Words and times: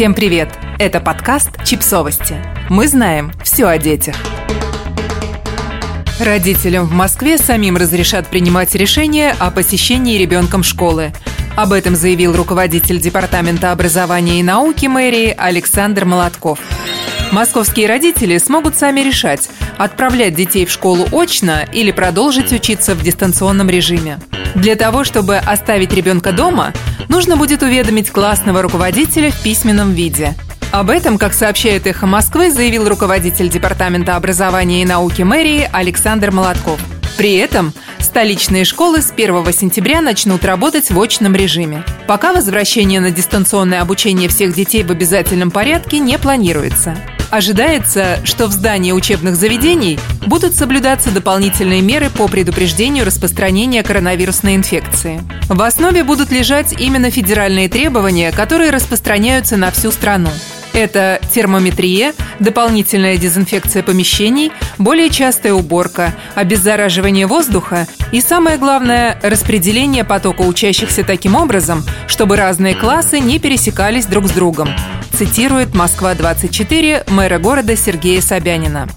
Всем 0.00 0.14
привет! 0.14 0.48
Это 0.78 0.98
подкаст 0.98 1.62
«Чипсовости». 1.62 2.36
Мы 2.70 2.88
знаем 2.88 3.32
все 3.44 3.66
о 3.66 3.76
детях. 3.76 4.16
Родителям 6.18 6.86
в 6.86 6.92
Москве 6.92 7.36
самим 7.36 7.76
разрешат 7.76 8.26
принимать 8.26 8.74
решения 8.74 9.36
о 9.38 9.50
посещении 9.50 10.16
ребенком 10.16 10.62
школы. 10.62 11.12
Об 11.54 11.74
этом 11.74 11.96
заявил 11.96 12.34
руководитель 12.34 12.98
Департамента 12.98 13.72
образования 13.72 14.40
и 14.40 14.42
науки 14.42 14.86
мэрии 14.86 15.34
Александр 15.36 16.06
Молотков. 16.06 16.60
Московские 17.30 17.86
родители 17.86 18.38
смогут 18.38 18.78
сами 18.78 19.02
решать, 19.02 19.50
отправлять 19.76 20.34
детей 20.34 20.64
в 20.64 20.70
школу 20.70 21.08
очно 21.12 21.68
или 21.74 21.90
продолжить 21.90 22.52
учиться 22.52 22.94
в 22.94 23.02
дистанционном 23.02 23.68
режиме. 23.68 24.18
Для 24.54 24.76
того, 24.76 25.04
чтобы 25.04 25.36
оставить 25.36 25.92
ребенка 25.92 26.32
дома, 26.32 26.72
нужно 27.10 27.36
будет 27.36 27.62
уведомить 27.62 28.10
классного 28.10 28.62
руководителя 28.62 29.30
в 29.30 29.42
письменном 29.42 29.92
виде. 29.92 30.34
Об 30.70 30.88
этом, 30.88 31.18
как 31.18 31.34
сообщает 31.34 31.86
«Эхо 31.86 32.06
Москвы», 32.06 32.52
заявил 32.52 32.88
руководитель 32.88 33.50
Департамента 33.50 34.16
образования 34.16 34.82
и 34.82 34.86
науки 34.86 35.22
мэрии 35.22 35.68
Александр 35.70 36.30
Молотков. 36.30 36.80
При 37.18 37.34
этом 37.34 37.74
столичные 37.98 38.64
школы 38.64 39.02
с 39.02 39.10
1 39.10 39.52
сентября 39.52 40.00
начнут 40.00 40.44
работать 40.44 40.90
в 40.90 40.98
очном 40.98 41.34
режиме. 41.34 41.84
Пока 42.06 42.32
возвращение 42.32 43.00
на 43.00 43.10
дистанционное 43.10 43.82
обучение 43.82 44.28
всех 44.28 44.54
детей 44.54 44.84
в 44.84 44.90
обязательном 44.90 45.50
порядке 45.50 45.98
не 45.98 46.16
планируется. 46.18 46.96
Ожидается, 47.30 48.18
что 48.24 48.48
в 48.48 48.52
здании 48.52 48.90
учебных 48.90 49.36
заведений 49.36 50.00
будут 50.26 50.54
соблюдаться 50.54 51.12
дополнительные 51.12 51.80
меры 51.80 52.10
по 52.10 52.26
предупреждению 52.26 53.06
распространения 53.06 53.84
коронавирусной 53.84 54.56
инфекции. 54.56 55.22
В 55.48 55.62
основе 55.62 56.02
будут 56.02 56.32
лежать 56.32 56.74
именно 56.80 57.10
федеральные 57.10 57.68
требования, 57.68 58.32
которые 58.32 58.70
распространяются 58.70 59.56
на 59.56 59.70
всю 59.70 59.92
страну. 59.92 60.30
Это 60.72 61.20
термометрия, 61.32 62.14
дополнительная 62.40 63.16
дезинфекция 63.16 63.82
помещений, 63.84 64.52
более 64.78 65.10
частая 65.10 65.52
уборка, 65.52 66.14
обеззараживание 66.34 67.26
воздуха 67.26 67.86
и, 68.10 68.20
самое 68.20 68.56
главное, 68.56 69.18
распределение 69.22 70.04
потока 70.04 70.42
учащихся 70.42 71.04
таким 71.04 71.36
образом, 71.36 71.84
чтобы 72.08 72.36
разные 72.36 72.74
классы 72.74 73.20
не 73.20 73.38
пересекались 73.38 74.06
друг 74.06 74.26
с 74.26 74.30
другом 74.30 74.68
цитирует 75.20 75.74
«Москва-24» 75.74 77.12
мэра 77.12 77.38
города 77.38 77.76
Сергея 77.76 78.22
Собянина. 78.22 78.88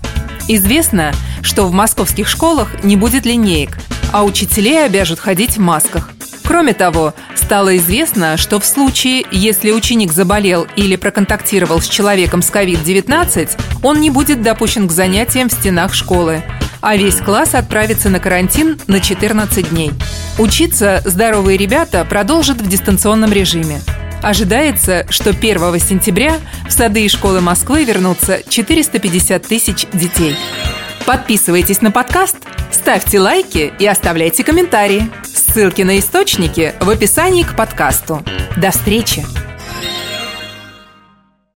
Известно, 0.47 1.11
что 1.41 1.67
в 1.67 1.73
московских 1.73 2.29
школах 2.29 2.81
не 2.81 2.95
будет 2.95 3.25
линеек, 3.25 3.77
а 4.13 4.23
учителей 4.23 4.85
обяжут 4.85 5.19
ходить 5.19 5.57
в 5.57 5.59
масках. 5.59 6.11
Кроме 6.45 6.73
того, 6.73 7.13
стало 7.35 7.75
известно, 7.75 8.37
что 8.37 8.61
в 8.61 8.65
случае, 8.65 9.25
если 9.31 9.71
ученик 9.71 10.13
заболел 10.13 10.65
или 10.77 10.95
проконтактировал 10.95 11.81
с 11.81 11.89
человеком 11.89 12.41
с 12.41 12.49
COVID-19, 12.49 13.59
он 13.83 13.99
не 13.99 14.09
будет 14.09 14.41
допущен 14.41 14.87
к 14.87 14.93
занятиям 14.93 15.49
в 15.49 15.51
стенах 15.51 15.93
школы, 15.93 16.41
а 16.79 16.95
весь 16.95 17.17
класс 17.17 17.53
отправится 17.53 18.09
на 18.09 18.21
карантин 18.21 18.79
на 18.87 19.01
14 19.01 19.71
дней. 19.71 19.91
Учиться 20.39 21.01
здоровые 21.03 21.57
ребята 21.57 22.05
продолжат 22.09 22.61
в 22.61 22.69
дистанционном 22.69 23.33
режиме. 23.33 23.81
Ожидается, 24.23 25.05
что 25.09 25.31
1 25.31 25.79
сентября 25.79 26.39
в 26.65 26.71
сады 26.71 27.03
и 27.03 27.09
школы 27.09 27.41
Москвы 27.41 27.83
вернутся 27.83 28.39
450 28.47 29.43
тысяч 29.45 29.85
детей. 29.91 30.37
Подписывайтесь 31.05 31.81
на 31.81 31.91
подкаст, 31.91 32.37
ставьте 32.71 33.19
лайки 33.19 33.73
и 33.77 33.85
оставляйте 33.85 34.45
комментарии. 34.45 35.11
Ссылки 35.25 35.81
на 35.81 35.99
источники 35.99 36.73
в 36.79 36.89
описании 36.89 37.43
к 37.43 37.57
подкасту. 37.57 38.23
До 38.55 38.71
встречи! 38.71 39.42